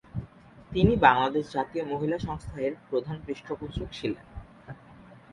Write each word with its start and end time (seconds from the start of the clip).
তিনি 0.71 0.93
'বাংলাদেশ 0.97 1.45
জাতীয় 1.53 1.83
মহিলা 1.85 2.17
সংস্থা' 2.19 2.61
এর 2.61 2.73
প্রধান 2.89 3.17
পৃষ্ঠপোষক 3.25 3.87
ছিলেন। 3.91 4.25